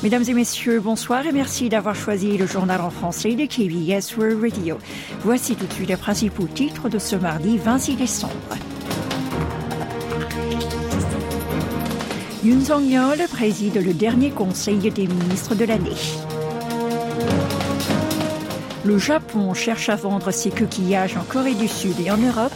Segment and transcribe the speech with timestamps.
[0.00, 4.40] Mesdames et messieurs, bonsoir et merci d'avoir choisi le journal en français de KBS World
[4.40, 4.78] Radio.
[5.24, 8.32] Voici tout de suite les principaux titres de ce mardi 26 décembre.
[12.44, 15.90] Yoon Song-yeol préside le dernier conseil des ministres de l'année.
[18.84, 22.52] Le Japon cherche à vendre ses coquillages en Corée du Sud et en Europe.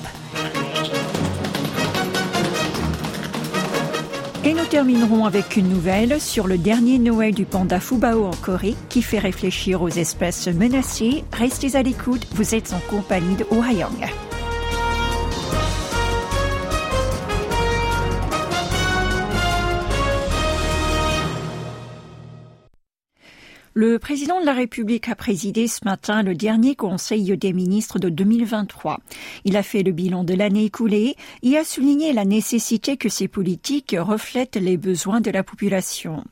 [4.73, 9.19] Terminerons avec une nouvelle sur le dernier Noël du panda Fubao en Corée qui fait
[9.19, 11.25] réfléchir aux espèces menacées.
[11.31, 13.61] Restez à l'écoute, vous êtes en compagnie de Oh
[23.75, 28.11] Le président de la République a présidé ce matin le dernier Conseil des ministres de
[28.11, 29.01] 2023.
[29.47, 33.29] Il a fait le bilan de l'année écoulée et a souligné la nécessité que ces
[33.29, 36.23] politiques reflètent les besoins de la population.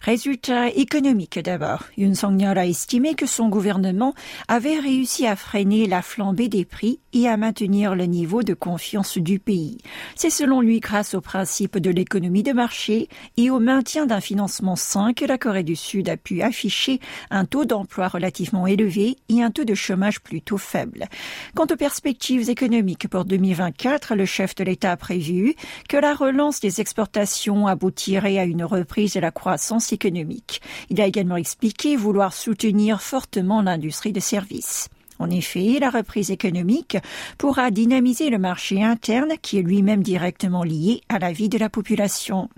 [0.00, 1.82] Résultat économique d'abord.
[1.98, 4.14] Yoon Song-yeol a estimé que son gouvernement
[4.48, 9.18] avait réussi à freiner la flambée des prix et à maintenir le niveau de confiance
[9.18, 9.76] du pays.
[10.14, 14.76] C'est selon lui grâce au principe de l'économie de marché et au maintien d'un financement
[14.76, 16.85] sain que la Corée du Sud a pu afficher
[17.30, 21.06] un taux d'emploi relativement élevé et un taux de chômage plutôt faible.
[21.54, 25.54] Quant aux perspectives économiques pour 2024, le chef de l'État a prévu
[25.88, 30.60] que la relance des exportations aboutirait à une reprise de la croissance économique.
[30.90, 34.88] Il a également expliqué vouloir soutenir fortement l'industrie de services.
[35.18, 36.98] En effet, la reprise économique
[37.38, 41.68] pourra dynamiser le marché interne qui est lui-même directement lié à la vie de la
[41.68, 42.48] population.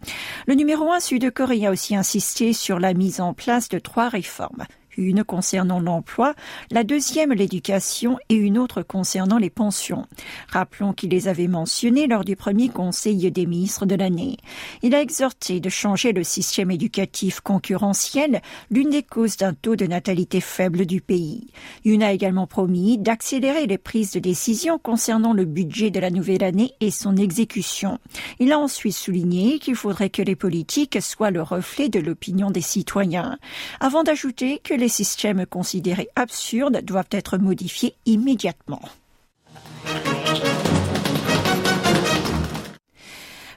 [0.47, 4.67] Le numéro un sud-coréen a aussi insisté sur la mise en place de trois réformes
[4.99, 6.35] une concernant l'emploi,
[6.71, 10.07] la deuxième l'éducation et une autre concernant les pensions.
[10.49, 14.37] Rappelons qu'il les avait mentionnées lors du premier conseil des ministres de l'année.
[14.83, 19.87] Il a exhorté de changer le système éducatif concurrentiel, l'une des causes d'un taux de
[19.87, 21.47] natalité faible du pays.
[21.85, 26.45] Yun a également promis d'accélérer les prises de décision concernant le budget de la nouvelle
[26.45, 27.99] année et son exécution.
[28.41, 32.61] Il a ensuite souligné qu'il faudrait que les politiques soient le reflet de l'opinion des
[32.61, 33.39] citoyens,
[33.81, 38.81] avant d'ajouter que les les systèmes considérés absurdes doivent être modifiés immédiatement.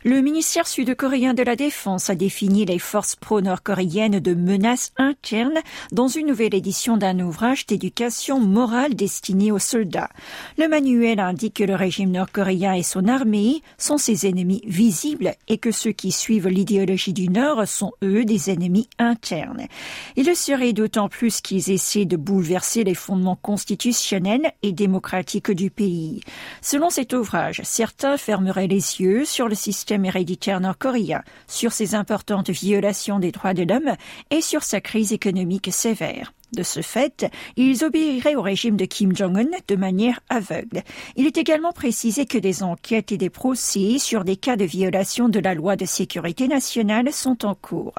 [0.03, 5.59] Le ministère sud-coréen de la Défense a défini les forces pro-nord-coréennes de menaces internes
[5.91, 10.09] dans une nouvelle édition d'un ouvrage d'éducation morale destiné aux soldats.
[10.57, 15.59] Le manuel indique que le régime nord-coréen et son armée sont ses ennemis visibles et
[15.59, 19.67] que ceux qui suivent l'idéologie du Nord sont eux des ennemis internes.
[20.15, 25.69] Il le serait d'autant plus qu'ils essaient de bouleverser les fondements constitutionnels et démocratiques du
[25.69, 26.21] pays.
[26.63, 32.49] Selon cet ouvrage, certains fermeraient les yeux sur le système héréditaire nord-coréen, sur ses importantes
[32.49, 33.95] violations des droits de l'homme
[34.29, 36.33] et sur sa crise économique sévère.
[36.53, 40.81] De ce fait, ils obéiraient au régime de Kim Jong-un de manière aveugle.
[41.15, 45.29] Il est également précisé que des enquêtes et des procès sur des cas de violation
[45.29, 47.95] de la loi de sécurité nationale sont en cours.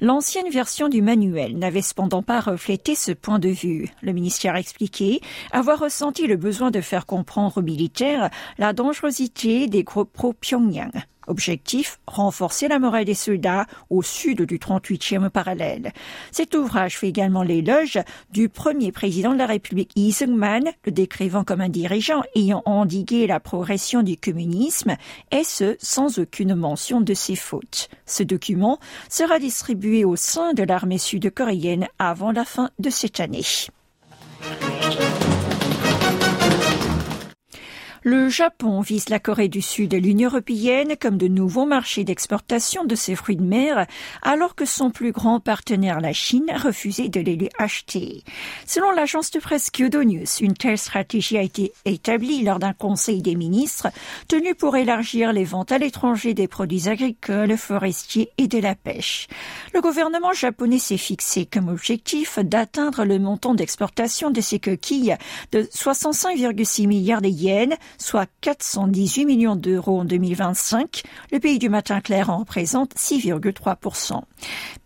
[0.00, 3.88] L'ancienne version du manuel n'avait cependant pas reflété ce point de vue.
[4.02, 5.20] Le ministère a expliqué
[5.52, 8.28] avoir ressenti le besoin de faire comprendre aux militaires
[8.58, 11.04] la dangerosité des groupes pro-Pyongyang.
[11.26, 15.92] Objectif, renforcer la morale des soldats au sud du 38e parallèle.
[16.30, 17.98] Cet ouvrage fait également l'éloge
[18.30, 23.26] du premier président de la République Lee Seung-man, le décrivant comme un dirigeant ayant endigué
[23.26, 24.96] la progression du communisme,
[25.30, 27.88] et ce, sans aucune mention de ses fautes.
[28.06, 33.44] Ce document sera distribué au sein de l'armée sud-coréenne avant la fin de cette année.
[38.06, 42.84] Le Japon vise la Corée du Sud et l'Union européenne comme de nouveaux marchés d'exportation
[42.84, 43.86] de ses fruits de mer,
[44.20, 48.22] alors que son plus grand partenaire, la Chine, a refusé de les lui acheter.
[48.66, 53.22] Selon l'agence de presse Kyodo News, une telle stratégie a été établie lors d'un conseil
[53.22, 53.88] des ministres
[54.28, 59.28] tenu pour élargir les ventes à l'étranger des produits agricoles, forestiers et de la pêche.
[59.72, 65.16] Le gouvernement japonais s'est fixé comme objectif d'atteindre le montant d'exportation de ces coquilles
[65.52, 71.02] de 65,6 milliards de yens, soit 418 millions d'euros en 2025.
[71.32, 74.22] Le pays du matin clair en représente 6,3%.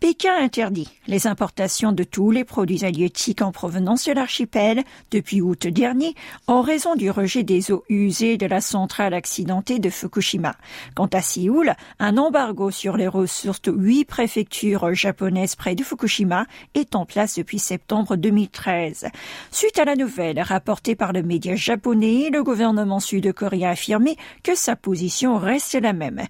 [0.00, 5.66] Pékin interdit les importations de tous les produits halieutiques en provenance de l'archipel depuis août
[5.66, 6.14] dernier
[6.46, 10.54] en raison du rejet des eaux usées de la centrale accidentée de Fukushima.
[10.94, 16.46] Quant à Séoul, un embargo sur les ressources de huit préfectures japonaises près de Fukushima
[16.74, 19.06] est en place depuis septembre 2013.
[19.50, 24.54] Suite à la nouvelle rapportée par le média japonais, le gouvernement sud-coréen a affirmé que
[24.54, 26.22] sa position reste la même.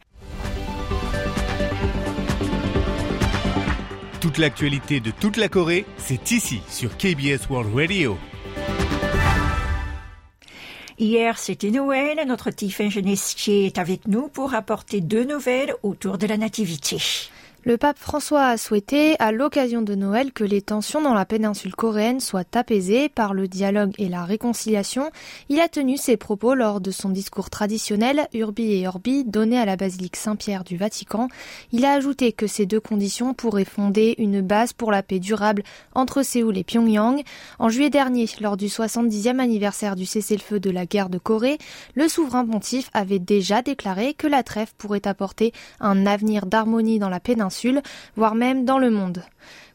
[4.21, 8.19] Toute l'actualité de toute la Corée, c'est ici sur KBS World Radio.
[10.99, 12.19] Hier, c'était Noël.
[12.27, 16.99] Notre Tiffin Genestier est avec nous pour apporter deux nouvelles autour de la Nativité.
[17.65, 21.75] Le pape François a souhaité, à l'occasion de Noël, que les tensions dans la péninsule
[21.75, 25.11] coréenne soient apaisées par le dialogue et la réconciliation.
[25.49, 29.65] Il a tenu ses propos lors de son discours traditionnel Urbi et Orbi donné à
[29.65, 31.27] la basilique Saint-Pierre du Vatican.
[31.73, 35.65] Il a ajouté que ces deux conditions pourraient fonder une base pour la paix durable
[35.97, 37.23] entre Séoul et Pyongyang.
[37.59, 41.59] En juillet dernier, lors du 70e anniversaire du cessez-le-feu de la guerre de Corée,
[41.97, 47.09] le souverain pontife avait déjà déclaré que la trêve pourrait apporter un avenir d'harmonie dans
[47.09, 47.48] la péninsule
[48.17, 49.23] voire même dans le monde.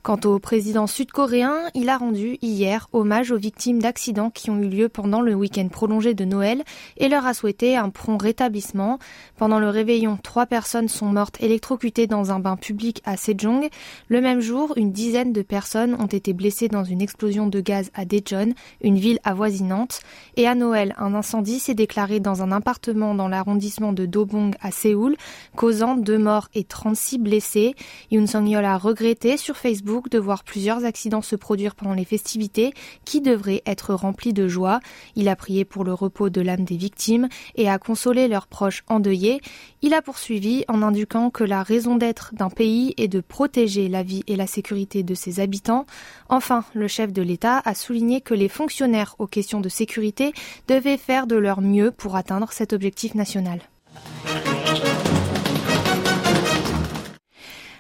[0.04, 4.68] Quant au président sud-coréen, il a rendu hier hommage aux victimes d'accidents qui ont eu
[4.68, 6.64] lieu pendant le week-end prolongé de Noël
[6.98, 9.00] et leur a souhaité un prompt rétablissement.
[9.38, 13.70] Pendant le réveillon, trois personnes sont mortes électrocutées dans un bain public à Sejong.
[14.10, 17.90] Le même jour, une dizaine de personnes ont été blessées dans une explosion de gaz
[17.94, 20.02] à Daejeon, une ville avoisinante.
[20.36, 24.72] Et à Noël, un incendie s'est déclaré dans un appartement dans l'arrondissement de Dobong à
[24.72, 25.16] Séoul,
[25.56, 27.74] causant deux morts et 36 blessés.
[28.12, 32.74] Yoon Song-yeol a regretté sur Facebook de voir plusieurs accidents se produire pendant les festivités
[33.06, 34.80] qui devraient être remplis de joie.
[35.16, 38.84] Il a prié pour le repos de l'âme des victimes et a consolé leurs proches
[38.88, 39.42] endeuillés.
[39.82, 44.04] Il a poursuivi en indiquant que la raison d'être d'un pays est de protéger la
[44.04, 45.86] vie et la sécurité de ses habitants.
[46.30, 50.34] Enfin, le chef de l'État a souligné que les fonctionnaires aux questions de sécurité
[50.68, 53.60] devaient faire de leur mieux pour atteindre cet objectif national.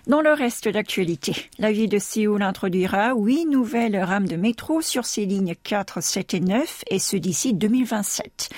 [0.05, 5.05] Dans le reste d'actualité, la ville de Séoul introduira huit nouvelles rames de métro sur
[5.05, 8.49] ses lignes 4, 7 et 9 et ce d'ici 2027.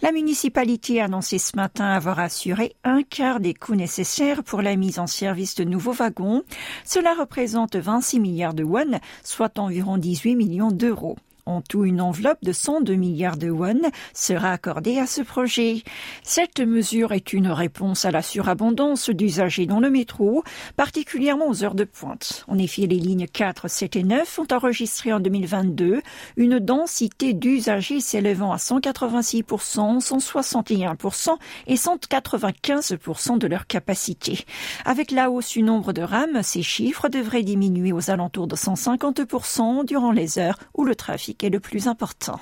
[0.00, 4.76] La municipalité a annoncé ce matin avoir assuré un quart des coûts nécessaires pour la
[4.76, 6.44] mise en service de nouveaux wagons.
[6.84, 11.16] Cela représente 26 milliards de won, soit environ 18 millions d'euros.
[11.44, 13.80] En tout, une enveloppe de 102 milliards de won
[14.14, 15.82] sera accordée à ce projet.
[16.22, 20.44] Cette mesure est une réponse à la surabondance d'usagers dans le métro,
[20.76, 22.44] particulièrement aux heures de pointe.
[22.46, 26.02] En effet, les lignes 4, 7 et 9 ont enregistré en 2022
[26.36, 31.36] une densité d'usagers s'élevant à 186%, 161%
[31.66, 34.44] et 195% de leur capacité.
[34.84, 39.84] Avec la hausse du nombre de rames, ces chiffres devraient diminuer aux alentours de 150%
[39.84, 42.40] durant les heures où le trafic est le plus important.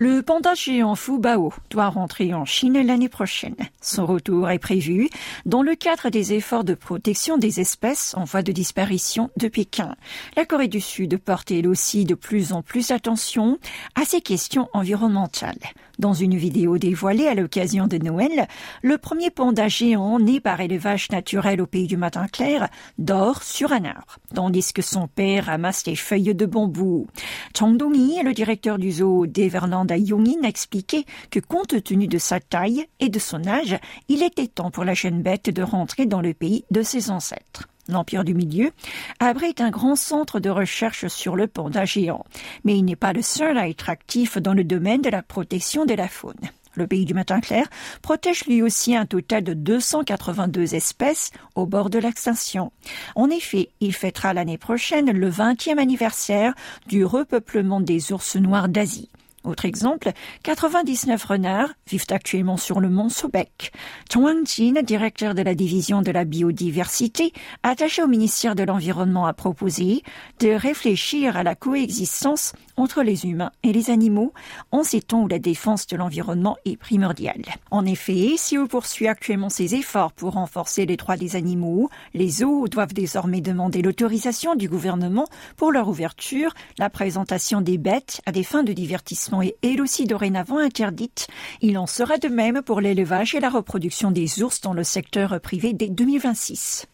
[0.00, 3.56] Le panda géant Fubao doit rentrer en Chine l'année prochaine.
[3.80, 5.10] Son retour est prévu
[5.44, 9.96] dans le cadre des efforts de protection des espèces en voie de disparition de Pékin.
[10.36, 13.58] La Corée du Sud porte elle aussi de plus en plus attention
[13.96, 15.58] à ces questions environnementales.
[15.98, 18.46] Dans une vidéo dévoilée à l'occasion de Noël,
[18.82, 22.68] le premier panda géant né par élevage naturel au pays du matin clair
[22.98, 27.08] dort sur un arbre, tandis que son père ramasse des feuilles de bambou.
[27.56, 32.18] Chang Dong-hee, le directeur du zoo d'Everland à Yongin, a expliqué que compte tenu de
[32.18, 33.76] sa taille et de son âge,
[34.08, 37.68] il était temps pour la jeune bête de rentrer dans le pays de ses ancêtres
[37.88, 38.70] l'Empire du Milieu,
[39.18, 42.24] abrite un grand centre de recherche sur le panda géant.
[42.64, 45.84] Mais il n'est pas le seul à être actif dans le domaine de la protection
[45.84, 46.36] de la faune.
[46.74, 47.66] Le pays du matin clair
[48.02, 52.70] protège lui aussi un total de 282 espèces au bord de l'extinction.
[53.16, 56.54] En effet, il fêtera l'année prochaine le 20e anniversaire
[56.86, 59.10] du repeuplement des ours noirs d'Asie.
[59.48, 60.12] Autre exemple,
[60.42, 63.72] 99 renards vivent actuellement sur le mont Sobek.
[64.12, 69.32] Chang Jin, directeur de la division de la biodiversité, attaché au ministère de l'Environnement, a
[69.32, 70.02] proposé
[70.40, 74.34] de réfléchir à la coexistence entre les humains et les animaux
[74.70, 77.42] en ces temps où la défense de l'environnement est primordiale.
[77.70, 82.28] En effet, si on poursuit actuellement ses efforts pour renforcer les droits des animaux, les
[82.28, 85.26] zoos doivent désormais demander l'autorisation du gouvernement
[85.56, 90.06] pour leur ouverture, la présentation des bêtes à des fins de divertissement est elle aussi
[90.06, 91.28] dorénavant interdite.
[91.60, 95.40] Il en sera de même pour l'élevage et la reproduction des ours dans le secteur
[95.40, 96.86] privé dès 2026.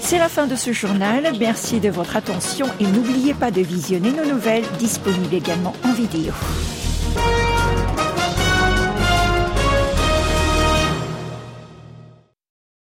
[0.00, 1.32] C'est la fin de ce journal.
[1.40, 6.32] Merci de votre attention et n'oubliez pas de visionner nos nouvelles disponibles également en vidéo.